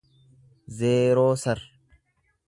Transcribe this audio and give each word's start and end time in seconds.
zeerooser 0.77 1.61